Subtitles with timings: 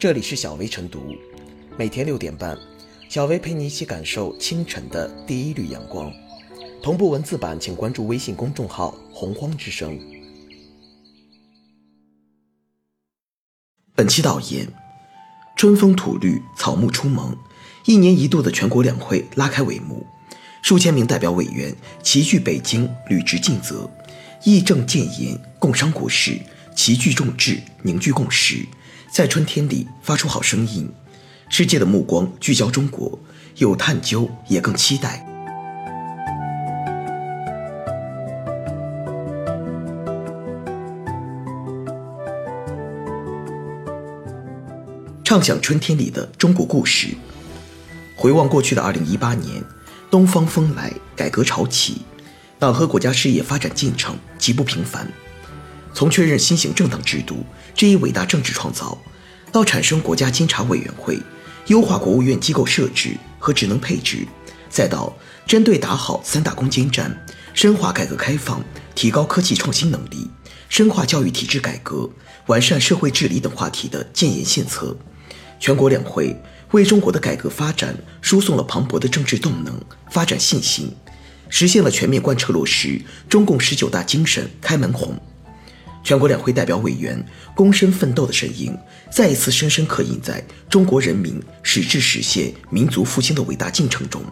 [0.00, 1.14] 这里是小薇晨读，
[1.76, 2.56] 每天六点半，
[3.10, 6.10] 小薇陪你一起感受清晨的第一缕阳光。
[6.82, 10.00] 同步文字版，请关注微信公众号“洪荒之声”。
[13.94, 14.66] 本期导言：
[15.54, 17.36] 春风吐绿，草木初萌，
[17.84, 20.06] 一年一度的全国两会拉开帷幕，
[20.62, 23.90] 数千名代表委员齐聚北京，履职尽责，
[24.44, 26.40] 议政建言，共商国事，
[26.74, 28.64] 齐聚众志，凝聚共识。
[29.12, 30.88] 在春天里发出好声音，
[31.48, 33.18] 世界的目光聚焦中国，
[33.56, 35.26] 有探究，也更期待。
[45.24, 47.08] 畅想春天里的中国故事，
[48.16, 49.62] 回望过去的二零一八年，
[50.08, 52.02] 东方风来，改革潮起，
[52.60, 55.08] 党和国家事业发展进程极不平凡。
[55.92, 57.44] 从确认新型政党制度
[57.74, 58.96] 这一伟大政治创造，
[59.52, 61.18] 到产生国家监察委员会，
[61.66, 64.26] 优化国务院机构设置和职能配置，
[64.68, 65.14] 再到
[65.46, 68.62] 针对打好三大攻坚战，深化改革开放，
[68.94, 70.30] 提高科技创新能力，
[70.68, 72.08] 深化教育体制改革，
[72.46, 74.96] 完善社会治理等话题的建言献策，
[75.58, 80.94] 全国两会为中国的改革发展输送了磅礴的政治动能、发展信心，
[81.48, 85.20] 实现了全面贯彻落实中共十九大精神开门红。
[86.02, 87.22] 全国两会代表委员
[87.54, 88.76] 躬身奋斗的身影，
[89.12, 94.22] 再一次深深刻印在中国人民矢志实现民族复兴的伟大进程中。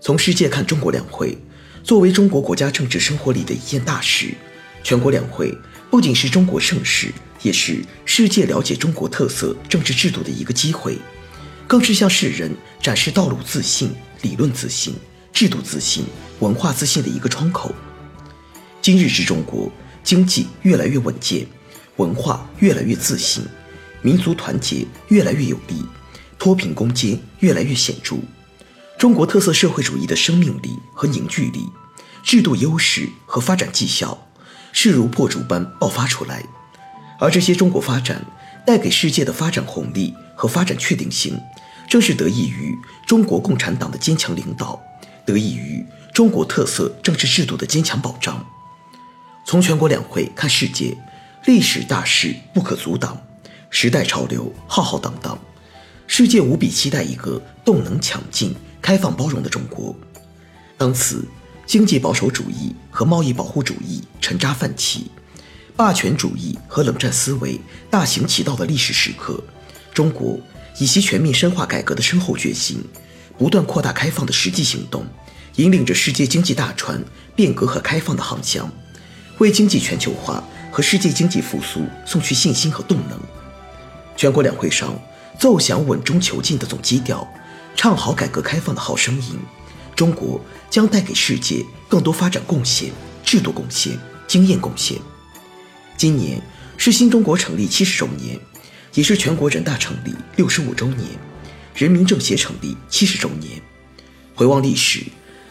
[0.00, 1.36] 从世界看中国两会，
[1.82, 4.34] 作为中国国家政治生活里的一件大事，
[4.84, 5.56] 全国两会
[5.90, 7.10] 不仅是中国盛世，
[7.42, 10.98] 也是世界了解中国特色政治制度的一个机会，
[11.66, 13.90] 更是向世人展示道路自信、
[14.22, 14.94] 理论自信、
[15.32, 16.04] 制度自信、
[16.40, 17.74] 文化自信的一个窗口。
[18.82, 19.72] 今日之中国。
[20.08, 21.46] 经济越来越稳健，
[21.96, 23.44] 文化越来越自信，
[24.00, 25.84] 民族团结越来越有力，
[26.38, 28.16] 脱贫攻坚越来越显著。
[28.98, 31.68] 中国特色社会主义的生命力和凝聚力，
[32.22, 34.26] 制度优势和发展绩效，
[34.72, 36.42] 势如破竹般爆发出来。
[37.20, 38.24] 而这些中国发展
[38.64, 41.38] 带给世界的发展红利和发展确定性，
[41.86, 42.74] 正是得益于
[43.06, 44.80] 中国共产党的坚强领导，
[45.26, 45.84] 得益于
[46.14, 48.42] 中国特色政治制度的坚强保障。
[49.48, 50.94] 从全国两会看世界，
[51.46, 53.18] 历史大势不可阻挡，
[53.70, 55.38] 时代潮流浩浩荡荡，
[56.06, 59.96] 世界无比期待一个动能强劲、开放包容的中国。
[60.76, 61.26] 当此
[61.64, 65.10] 经济保守主义和贸易保护主义沉渣泛起，
[65.74, 67.58] 霸权主义和冷战思维
[67.88, 69.42] 大行其道的历史时刻，
[69.94, 70.38] 中国
[70.78, 72.84] 以其全面深化改革的深厚决心，
[73.38, 75.06] 不断扩大开放的实际行动，
[75.56, 77.02] 引领着世界经济大船
[77.34, 78.70] 变革和开放的航向。
[79.38, 83.18] 为经济全球化和世界经济复苏送去信心和动能。
[84.16, 85.00] 全国两会上
[85.38, 87.26] 奏响稳中求进的总基调，
[87.76, 89.38] 唱好改革开放的好声音。
[89.94, 90.40] 中国
[90.70, 92.90] 将带给世界更多发展贡献、
[93.24, 94.96] 制度贡献、经验贡献。
[95.96, 96.40] 今年
[96.76, 98.38] 是新中国成立七十周年，
[98.94, 101.08] 也是全国人大成立六十五周年，
[101.74, 103.60] 人民政协成立七十周年。
[104.34, 105.02] 回望历史，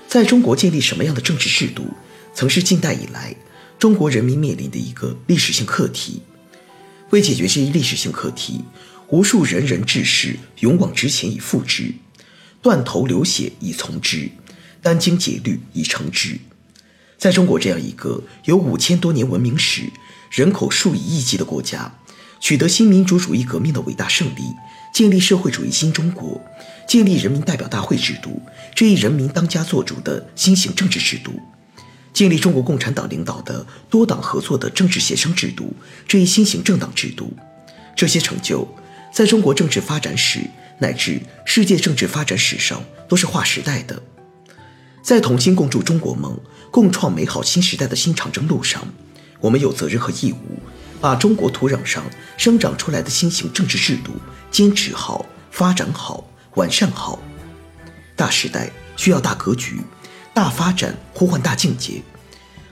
[0.07, 1.87] 在中国建立什么样的政治制度，
[2.33, 3.35] 曾是近代以来。
[3.79, 6.21] 中国人民面临的一个历史性课题，
[7.11, 8.61] 为解决这一历史性课题，
[9.09, 11.93] 无数仁人志士勇往直前以赴之，
[12.59, 14.31] 断头流血以从之，
[14.81, 16.39] 殚精竭虑以成之。
[17.19, 19.83] 在中国这样一个有五千多年文明史、
[20.31, 21.99] 人口数以亿计的国家，
[22.39, 24.41] 取得新民主主义革命的伟大胜利，
[24.91, 26.43] 建立社会主义新中国，
[26.87, 28.41] 建立人民代表大会制度
[28.73, 31.39] 这一人民当家作主的新型政治制度。
[32.17, 35.71] 建立中国共产党领导的多党合作的政治协商制度
[36.07, 37.31] 这一新型政党制度，
[37.95, 38.67] 这些成就
[39.13, 40.39] 在中国政治发展史
[40.79, 44.01] 乃至世界政治发展史上都是划时代的。
[45.03, 46.35] 在同心共筑中国梦、
[46.71, 48.87] 共创美好新时代的新长征路上，
[49.39, 50.57] 我们有责任和义务，
[50.99, 52.03] 把中国土壤上
[52.35, 54.13] 生长出来的新型政治制度
[54.49, 57.19] 坚持好、发展好、完善好。
[58.15, 59.81] 大时代需要大格局。
[60.37, 61.99] 大发展呼唤大境界，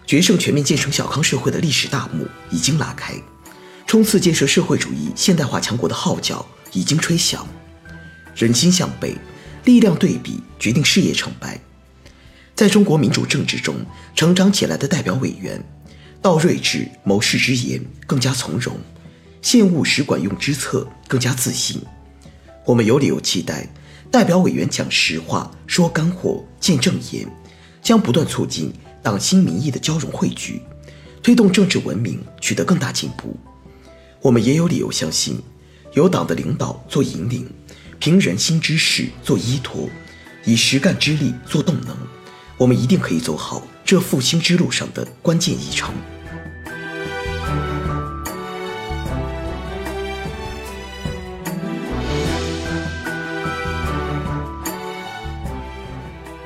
[0.05, 3.15] 决胜全面建成小康社会的历史大幕已经拉开，
[3.87, 7.47] 冲刺建设社会主义现代化强国的号角已经吹响。
[8.35, 9.17] 人心向背，
[9.63, 11.59] 力量对比决定事业成败。
[12.53, 13.83] 在中国民主政治中
[14.13, 15.59] 成长起来的代表委员，
[16.21, 18.77] 道睿智谋事之言更加从容，
[19.41, 21.81] 现务实管用之策更加自信。
[22.63, 23.67] 我们有理由期待
[24.11, 27.27] 代表委员讲实话、说干货、见正言。
[27.85, 28.73] 将不断促进
[29.03, 30.59] 党心民意的交融汇聚，
[31.21, 33.37] 推动政治文明取得更大进步。
[34.23, 35.39] 我们也有理由相信，
[35.93, 37.47] 有党的领导做引领，
[37.99, 39.87] 凭人心之势做依托，
[40.45, 41.95] 以实干之力做动能，
[42.57, 45.93] 我们一定可以走好这复兴之路上的关键一程。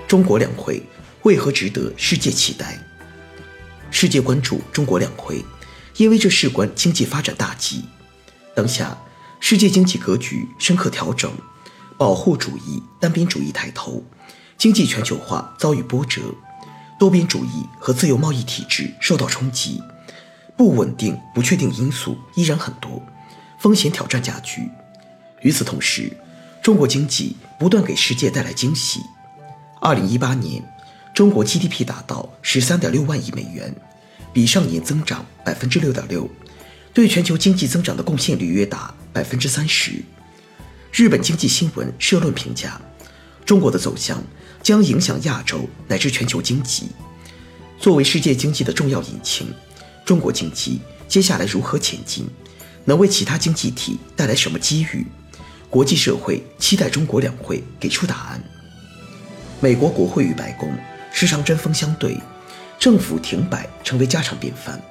[0.05, 0.83] 中国两会
[1.23, 2.79] 为何值得世界期待？
[3.91, 5.43] 世界关注中国两会，
[5.97, 7.83] 因为这事关经济发展大计。
[8.55, 8.97] 当下，
[9.39, 11.31] 世界经济格局深刻调整，
[11.97, 14.03] 保护主义、单边主义抬头，
[14.57, 16.21] 经济全球化遭遇波折，
[16.97, 19.81] 多边主义和自由贸易体制受到冲击，
[20.57, 23.01] 不稳定、不确定因素依然很多，
[23.59, 24.69] 风险挑战加剧。
[25.41, 26.11] 与此同时，
[26.61, 29.01] 中国经济不断给世界带来惊喜。
[29.81, 30.61] 二零一八年，
[31.19, 33.75] 中国 GDP 达到十三点六万亿美元，
[34.31, 36.29] 比上年增长百分之六点六，
[36.93, 40.01] 对全球经济增长的贡献率约达百分之三十。
[40.93, 42.79] 日本经济新闻社论评价，
[43.45, 44.23] 中国的走向
[44.63, 46.87] 将影响亚洲乃至全球经济。
[47.77, 49.53] 作为世界经济的重要引擎，
[50.05, 50.79] 中国经济
[51.09, 52.25] 接下来如何前进，
[52.85, 55.05] 能为其他经济体带来什么机遇？
[55.69, 58.41] 国际社会期待中国两会给出答案。
[59.59, 60.73] 美国国会与白宫
[61.19, 62.17] 时常针锋相对，
[62.79, 64.81] 政府停摆成为家常便饭。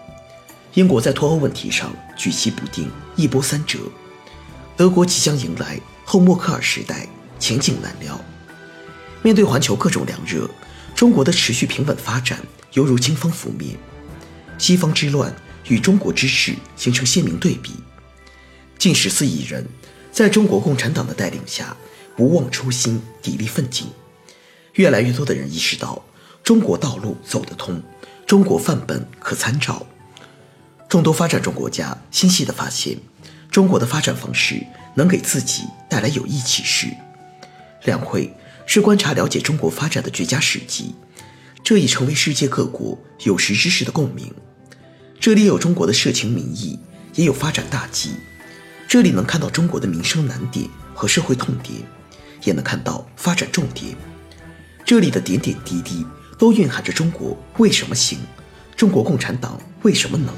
[0.75, 3.78] 英国在脱欧问题上举棋不定，一波三折。
[4.76, 7.08] 德国即将迎来后默克尔时代，
[7.38, 8.20] 前景难料。
[9.22, 10.46] 面对环球各种凉热，
[10.94, 12.38] 中国的持续平稳发展
[12.75, 13.78] 犹如清风拂面。
[14.58, 15.34] 西方之乱
[15.69, 17.72] 与中国之势形成鲜明对比。
[18.76, 19.66] 近十四亿人
[20.12, 21.75] 在中国共产党的带领下，
[22.14, 23.86] 不忘初心，砥砺奋进。
[24.75, 26.04] 越来越多的人意识到，
[26.48, 27.82] 中国道路走得通，
[28.26, 29.84] 中国范本可参照。
[30.88, 32.96] 众多发展中国家欣喜地发现，
[33.50, 36.86] 中国的发展方式能给自己带来有益启示。
[37.84, 38.34] 两会
[38.64, 40.94] 是观察了解中国发展的绝佳时机，
[41.62, 44.32] 这已成为世界各国有识之士的共鸣。
[45.20, 46.80] 这里有中国的社情民意，
[47.12, 48.12] 也有发展大计。
[48.88, 51.82] 这里能看到中国的民生难点和社会痛点，
[52.44, 53.94] 也能看到发展重点。
[54.82, 56.06] 这里的点点滴滴
[56.38, 58.19] 都蕴含着中国为什么行，
[58.76, 60.32] 中国共产党为什么能，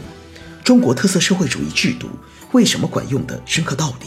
[0.64, 2.08] 中国特色社会主义制度
[2.52, 4.06] 为什么管用的深刻道理。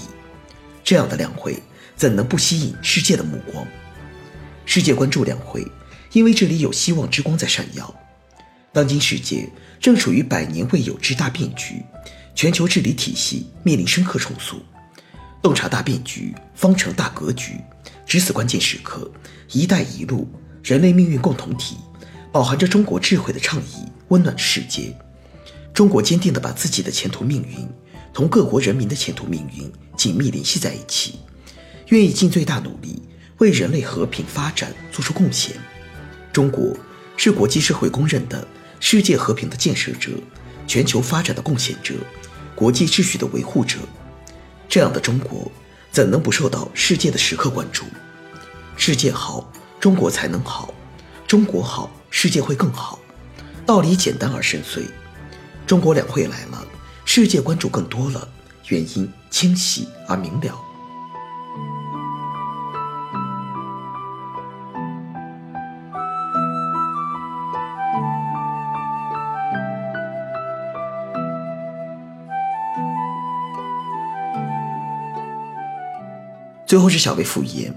[0.84, 1.62] 这样的两会
[1.96, 3.66] 怎能不吸引世界的目光？
[4.66, 5.66] 世界关注两会，
[6.12, 7.94] 因为这里有希望之光在闪耀。
[8.72, 9.48] 当今世界
[9.80, 11.84] 正处于百年未有之大变局，
[12.34, 14.62] 全球治理体系面临深刻重塑。
[15.44, 17.60] 洞察大变局，方成大格局。
[18.06, 19.10] 值此关键时刻
[19.52, 20.28] ，“一带一路”
[20.64, 21.76] 人类命运共同体，
[22.32, 24.96] 饱含着中国智慧的倡议，温暖世界。
[25.74, 27.68] 中国坚定地把自己的前途命运
[28.14, 31.20] 同各国人民的前途命运紧密联系在一起，
[31.90, 33.02] 愿意尽最大努力
[33.40, 35.58] 为人类和平发展做出贡献。
[36.32, 36.74] 中国
[37.18, 38.48] 是国际社会公认的
[38.80, 40.12] 世界和平的建设者，
[40.66, 41.96] 全球发展的贡献者，
[42.56, 43.80] 国际秩序的维护者。
[44.70, 45.52] 这样的中国。
[45.92, 47.84] 怎能不受到世界的时刻关注？
[48.76, 49.48] 世界好，
[49.84, 50.74] 中国才能好；
[51.28, 52.98] 中国好，世界会更好。
[53.66, 54.86] 道理简单而深邃。
[55.68, 56.66] 中国两会来了，
[57.04, 58.26] 世界关注更多了，
[58.70, 60.58] 原因清晰而明了。
[76.66, 77.76] 最后是小薇复言，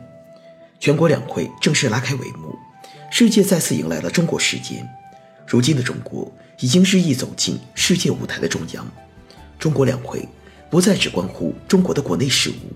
[0.86, 2.56] 全国两会正式拉开帷幕，
[3.10, 4.88] 世界再次迎来了中国时间。
[5.44, 8.86] 如今的中国已经日益走进世界舞台的中央，
[9.58, 10.28] 中国两会
[10.70, 12.72] 不再只关乎中国的国内事务，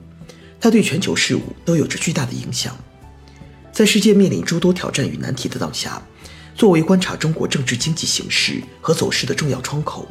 [0.61, 2.77] 它对全球事务都有着巨大的影响。
[3.71, 6.03] 在世界面临诸多挑战与难题的当下，
[6.57, 10.09] 作为观察中国政治经济形势和走势的重要窗口，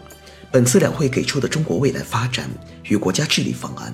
[0.50, 2.50] 本次两会给出的中国未来发展
[2.84, 3.94] 与国家治理方案。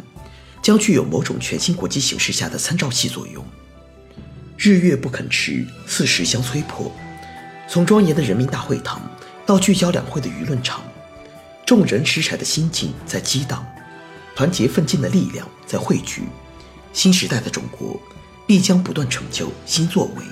[0.62, 3.44] 将具有某种全新国际形势下的参照系作用。
[4.58, 6.92] 日月不肯迟，四时相催迫。
[7.68, 9.02] 从庄严的人民大会堂
[9.46, 10.82] 到聚焦两会的舆论场，
[11.66, 13.66] 众人拾柴的心境在激荡，
[14.36, 16.24] 团结奋进的力量在汇聚。
[16.94, 18.00] 新时代的中国
[18.48, 20.24] 必将不断成就新作为。